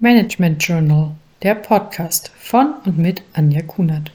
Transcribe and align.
Management 0.00 0.62
Journal, 0.62 1.16
der 1.42 1.56
Podcast 1.56 2.28
von 2.28 2.72
und 2.84 2.98
mit 2.98 3.24
Anja 3.32 3.62
Kunert. 3.62 4.12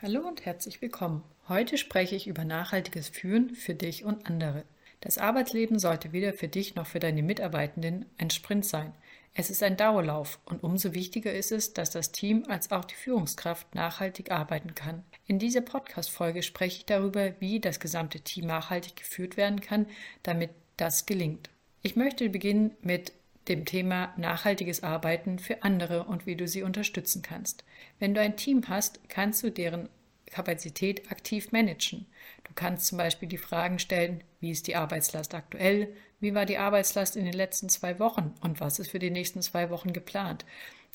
Hallo 0.00 0.28
und 0.28 0.44
herzlich 0.44 0.80
willkommen. 0.80 1.24
Heute 1.48 1.76
spreche 1.76 2.14
ich 2.14 2.28
über 2.28 2.44
nachhaltiges 2.44 3.08
Führen 3.08 3.50
für 3.56 3.74
dich 3.74 4.04
und 4.04 4.28
andere. 4.28 4.62
Das 5.00 5.18
Arbeitsleben 5.18 5.78
sollte 5.78 6.12
weder 6.12 6.32
für 6.32 6.48
dich 6.48 6.74
noch 6.74 6.86
für 6.86 6.98
deine 6.98 7.22
Mitarbeitenden 7.22 8.06
ein 8.18 8.30
Sprint 8.30 8.64
sein. 8.64 8.92
Es 9.38 9.50
ist 9.50 9.62
ein 9.62 9.76
Dauerlauf 9.76 10.40
und 10.46 10.62
umso 10.62 10.94
wichtiger 10.94 11.32
ist 11.32 11.52
es, 11.52 11.74
dass 11.74 11.90
das 11.90 12.10
Team 12.10 12.44
als 12.48 12.72
auch 12.72 12.86
die 12.86 12.94
Führungskraft 12.94 13.74
nachhaltig 13.74 14.30
arbeiten 14.30 14.74
kann. 14.74 15.04
In 15.26 15.38
dieser 15.38 15.60
Podcast-Folge 15.60 16.42
spreche 16.42 16.78
ich 16.78 16.86
darüber, 16.86 17.38
wie 17.38 17.60
das 17.60 17.78
gesamte 17.78 18.20
Team 18.20 18.46
nachhaltig 18.46 18.96
geführt 18.96 19.36
werden 19.36 19.60
kann, 19.60 19.86
damit 20.22 20.50
das 20.78 21.04
gelingt. 21.04 21.50
Ich 21.82 21.96
möchte 21.96 22.30
beginnen 22.30 22.74
mit 22.80 23.12
dem 23.48 23.66
Thema 23.66 24.14
nachhaltiges 24.16 24.82
Arbeiten 24.82 25.38
für 25.38 25.62
andere 25.62 26.04
und 26.04 26.26
wie 26.26 26.36
du 26.36 26.48
sie 26.48 26.62
unterstützen 26.62 27.20
kannst. 27.22 27.64
Wenn 27.98 28.14
du 28.14 28.20
ein 28.20 28.36
Team 28.36 28.62
hast, 28.68 29.06
kannst 29.08 29.42
du 29.42 29.50
deren 29.50 29.88
Kapazität 30.30 31.10
aktiv 31.10 31.52
managen. 31.52 32.06
Du 32.44 32.52
kannst 32.54 32.86
zum 32.86 32.98
Beispiel 32.98 33.28
die 33.28 33.38
Fragen 33.38 33.78
stellen, 33.78 34.22
wie 34.40 34.50
ist 34.50 34.66
die 34.66 34.76
Arbeitslast 34.76 35.34
aktuell, 35.34 35.94
wie 36.20 36.34
war 36.34 36.46
die 36.46 36.58
Arbeitslast 36.58 37.16
in 37.16 37.24
den 37.24 37.34
letzten 37.34 37.68
zwei 37.68 37.98
Wochen 37.98 38.34
und 38.40 38.60
was 38.60 38.78
ist 38.78 38.90
für 38.90 38.98
die 38.98 39.10
nächsten 39.10 39.42
zwei 39.42 39.70
Wochen 39.70 39.92
geplant. 39.92 40.44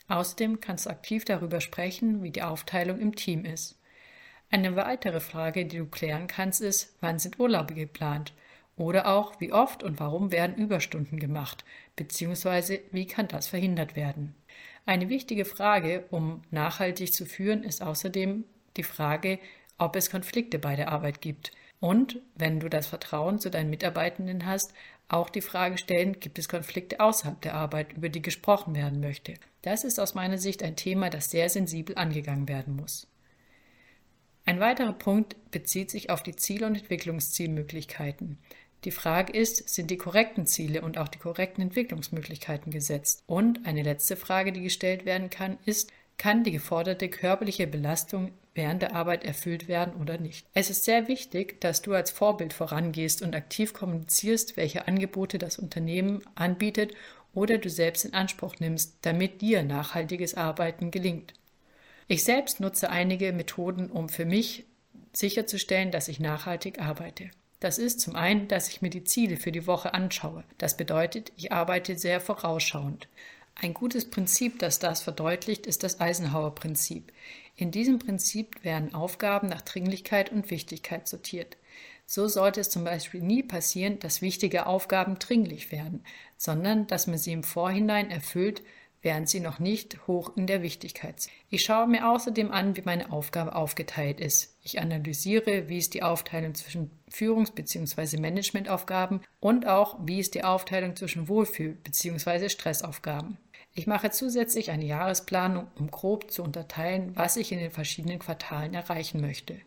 Außerdem 0.08 0.60
kannst 0.60 0.86
du 0.86 0.90
aktiv 0.90 1.26
darüber 1.26 1.62
sprechen, 1.62 2.24
wie 2.24 2.32
die 2.32 2.44
Aufteilung 2.44 3.00
im 3.00 3.16
Team 3.16 3.46
ist. 3.46 3.80
Eine 4.50 4.76
weitere 4.76 5.22
Frage, 5.22 5.66
die 5.66 5.78
du 5.78 5.86
klären 5.86 6.28
kannst, 6.28 6.60
ist, 6.60 6.98
wann 7.00 7.20
sind 7.20 7.40
Urlaube 7.40 7.74
geplant? 7.74 8.34
Oder 8.76 9.08
auch, 9.08 9.40
wie 9.40 9.54
oft 9.54 9.84
und 9.84 10.00
warum 10.00 10.32
werden 10.32 10.58
Überstunden 10.58 11.20
gemacht, 11.20 11.64
beziehungsweise 11.96 12.82
wie 12.92 13.06
kann 13.06 13.28
das 13.28 13.48
verhindert 13.48 13.96
werden? 13.96 14.36
Eine 14.86 15.08
wichtige 15.08 15.46
Frage, 15.46 16.06
um 16.10 16.42
nachhaltig 16.52 17.14
zu 17.14 17.26
führen, 17.26 17.64
ist 17.64 17.82
außerdem, 17.82 18.44
die 18.78 18.84
Frage, 18.84 19.40
ob 19.78 19.96
es 19.96 20.10
Konflikte 20.10 20.60
bei 20.60 20.76
der 20.76 20.92
Arbeit 20.92 21.22
gibt. 21.22 21.52
Und, 21.80 22.22
wenn 22.36 22.60
du 22.60 22.70
das 22.70 22.88
Vertrauen 22.88 23.40
zu 23.40 23.50
deinen 23.50 23.72
Mitarbeitenden 23.72 24.46
hast, 24.46 24.74
auch 25.08 25.30
die 25.30 25.42
Frage 25.42 25.78
stellen, 25.78 26.20
gibt 26.20 26.40
es 26.40 26.48
Konflikte 26.48 27.00
außerhalb 27.00 27.42
der 27.42 27.56
Arbeit, 27.56 27.94
über 27.94 28.08
die 28.08 28.22
gesprochen 28.22 28.76
werden 28.76 29.00
möchte. 29.02 29.34
Das 29.62 29.84
ist 29.84 30.00
aus 30.00 30.14
meiner 30.14 30.38
Sicht 30.38 30.64
ein 30.64 30.76
Thema, 30.76 31.10
das 31.10 31.32
sehr 31.32 31.50
sensibel 31.50 31.98
angegangen 31.98 32.48
werden 32.48 32.76
muss. 32.76 33.08
Ein 34.46 34.60
weiterer 34.60 34.94
Punkt 34.94 35.36
bezieht 35.52 35.92
sich 35.92 36.10
auf 36.10 36.24
die 36.24 36.36
Ziel- 36.36 36.64
und 36.64 36.76
Entwicklungszielmöglichkeiten. 36.76 38.38
Die 38.84 38.92
Frage 38.92 39.34
ist, 39.34 39.70
sind 39.70 39.92
die 39.92 39.98
korrekten 39.98 40.48
Ziele 40.48 40.82
und 40.82 40.98
auch 40.98 41.08
die 41.08 41.20
korrekten 41.20 41.62
Entwicklungsmöglichkeiten 41.62 42.72
gesetzt? 42.72 43.24
Und 43.28 43.66
eine 43.66 43.84
letzte 43.84 44.16
Frage, 44.16 44.52
die 44.52 44.64
gestellt 44.64 45.06
werden 45.06 45.30
kann, 45.30 45.60
ist, 45.66 45.92
kann 46.22 46.44
die 46.44 46.52
geforderte 46.52 47.10
körperliche 47.10 47.66
Belastung 47.66 48.30
während 48.54 48.84
der 48.84 48.96
Arbeit 48.96 49.24
erfüllt 49.24 49.68
werden 49.68 50.00
oder 50.00 50.20
nicht. 50.20 50.46
Es 50.54 50.70
ist 50.70 50.84
sehr 50.84 51.08
wichtig, 51.08 51.60
dass 51.62 51.82
du 51.82 51.96
als 51.96 52.12
Vorbild 52.12 52.54
vorangehst 52.54 53.24
und 53.24 53.36
aktiv 53.36 53.74
kommunizierst, 53.74 54.56
welche 54.56 54.88
Angebote 54.88 55.40
das 55.40 55.58
Unternehmen 55.58 56.22
anbietet 56.36 56.94
oder 57.34 57.58
du 57.58 57.72
selbst 57.72 58.06
in 58.06 58.14
Anspruch 58.14 58.54
nimmst, 58.60 58.98
damit 59.02 59.42
dir 59.42 59.64
nachhaltiges 59.64 60.36
Arbeiten 60.36 60.92
gelingt. 60.92 61.34
Ich 62.08 62.24
selbst 62.24 62.60
nutze 62.60 62.92
einige 62.92 63.34
Methoden, 63.34 63.90
um 63.90 64.08
für 64.08 64.26
mich 64.26 64.66
sicherzustellen, 65.14 65.90
dass 65.90 66.08
ich 66.08 66.20
nachhaltig 66.20 66.80
arbeite. 66.80 67.32
Das 67.60 67.80
ist 67.80 68.00
zum 68.00 68.16
einen, 68.16 68.48
dass 68.48 68.70
ich 68.70 68.84
mir 68.84 68.92
die 68.92 69.06
Ziele 69.06 69.38
für 69.38 69.52
die 69.52 69.66
Woche 69.66 69.96
anschaue. 69.96 70.44
Das 70.60 70.78
bedeutet, 70.78 71.32
ich 71.36 71.52
arbeite 71.52 71.98
sehr 71.98 72.22
vorausschauend. 72.22 73.08
Ein 73.56 73.74
gutes 73.74 74.10
Prinzip, 74.10 74.60
das 74.60 74.80
das 74.80 75.02
verdeutlicht, 75.02 75.68
ist 75.68 75.84
das 75.84 76.00
Eisenhower-Prinzip. 76.00 77.12
In 77.56 77.72
diesem 77.72 78.00
Prinzip 78.00 78.64
werden 78.64 78.94
Aufgaben 78.94 79.48
nach 79.48 79.62
Dringlichkeit 79.62 80.32
und 80.32 80.50
Wichtigkeit 80.50 81.08
sortiert. 81.08 81.58
So 82.06 82.28
sollte 82.28 82.60
es 82.60 82.70
zum 82.70 82.84
Beispiel 82.84 83.22
nie 83.22 83.44
passieren, 83.44 84.00
dass 84.00 84.22
wichtige 84.22 84.66
Aufgaben 84.66 85.20
dringlich 85.20 85.72
werden, 85.72 86.04
sondern 86.38 86.88
dass 86.88 87.08
man 87.08 87.18
sie 87.18 87.32
im 87.32 87.44
Vorhinein 87.44 88.10
erfüllt, 88.10 88.64
während 89.02 89.30
sie 89.30 89.40
noch 89.40 89.60
nicht 89.60 90.08
hoch 90.08 90.36
in 90.36 90.48
der 90.48 90.62
Wichtigkeit 90.62 91.20
sind. 91.20 91.34
Ich 91.50 91.64
schaue 91.64 91.88
mir 91.88 92.10
außerdem 92.10 92.52
an, 92.52 92.78
wie 92.78 92.84
meine 92.84 93.12
Aufgabe 93.12 93.56
aufgeteilt 93.56 94.20
ist. 94.20 94.58
Ich 94.62 94.80
analysiere, 94.80 95.70
wie 95.70 95.78
ist 95.80 95.94
die 95.94 96.04
Aufteilung 96.04 96.56
zwischen 96.56 96.92
Führungs- 97.10 97.52
bzw. 97.52 98.18
Managementaufgaben 98.18 99.22
und 99.40 99.68
auch, 99.68 99.98
wie 100.04 100.20
ist 100.20 100.36
die 100.36 100.44
Aufteilung 100.44 100.96
zwischen 100.96 101.28
Wohlfühl- 101.28 101.78
bzw. 101.84 102.50
Stressaufgaben. 102.50 103.38
Ich 103.74 103.88
mache 103.88 104.12
zusätzlich 104.12 104.70
eine 104.70 104.86
Jahresplanung, 104.86 105.68
um 105.80 105.90
grob 105.90 106.30
zu 106.30 106.44
unterteilen, 106.44 107.16
was 107.16 107.38
ich 107.38 107.52
in 107.52 107.60
den 107.60 107.72
verschiedenen 107.72 108.20
Quartalen 108.20 108.74
erreichen 108.74 109.22
möchte. 109.22 109.60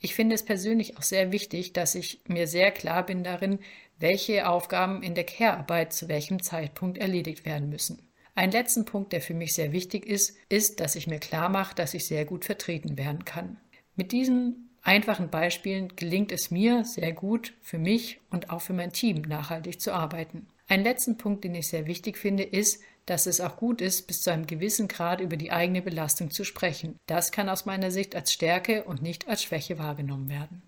Ich 0.00 0.16
finde 0.16 0.34
es 0.34 0.44
persönlich 0.44 0.98
auch 0.98 1.02
sehr 1.02 1.30
wichtig, 1.30 1.72
dass 1.72 1.94
ich 1.94 2.20
mir 2.26 2.48
sehr 2.48 2.72
klar 2.72 3.06
bin 3.06 3.22
darin, 3.22 3.60
welche 4.00 4.48
Aufgaben 4.48 5.04
in 5.04 5.14
der 5.14 5.22
Care-Arbeit 5.22 5.92
zu 5.92 6.08
welchem 6.08 6.42
Zeitpunkt 6.42 6.98
erledigt 6.98 7.44
werden 7.44 7.68
müssen. 7.68 8.02
Ein 8.34 8.50
letzten 8.50 8.86
Punkt, 8.86 9.12
der 9.12 9.20
für 9.20 9.34
mich 9.34 9.54
sehr 9.54 9.72
wichtig 9.72 10.06
ist, 10.06 10.36
ist, 10.48 10.80
dass 10.80 10.94
ich 10.94 11.06
mir 11.06 11.18
klar 11.18 11.50
mache, 11.50 11.74
dass 11.74 11.92
ich 11.92 12.06
sehr 12.06 12.24
gut 12.24 12.44
vertreten 12.46 12.96
werden 12.96 13.26
kann. 13.26 13.58
Mit 13.94 14.10
diesen 14.12 14.70
einfachen 14.82 15.28
Beispielen 15.28 15.94
gelingt 15.96 16.32
es 16.32 16.50
mir 16.50 16.84
sehr 16.84 17.12
gut 17.12 17.52
für 17.60 17.78
mich 17.78 18.20
und 18.30 18.48
auch 18.50 18.62
für 18.62 18.72
mein 18.72 18.92
Team 18.92 19.20
nachhaltig 19.22 19.80
zu 19.80 19.92
arbeiten. 19.92 20.46
Ein 20.66 20.82
letzten 20.82 21.18
Punkt, 21.18 21.44
den 21.44 21.54
ich 21.54 21.68
sehr 21.68 21.86
wichtig 21.86 22.16
finde, 22.16 22.44
ist, 22.44 22.82
dass 23.04 23.26
es 23.26 23.40
auch 23.42 23.56
gut 23.56 23.82
ist, 23.82 24.06
bis 24.06 24.22
zu 24.22 24.32
einem 24.32 24.46
gewissen 24.46 24.88
Grad 24.88 25.20
über 25.20 25.36
die 25.36 25.52
eigene 25.52 25.82
Belastung 25.82 26.30
zu 26.30 26.44
sprechen. 26.44 26.96
Das 27.06 27.32
kann 27.32 27.50
aus 27.50 27.66
meiner 27.66 27.90
Sicht 27.90 28.14
als 28.14 28.32
Stärke 28.32 28.84
und 28.84 29.02
nicht 29.02 29.28
als 29.28 29.42
Schwäche 29.42 29.78
wahrgenommen 29.78 30.30
werden. 30.30 30.62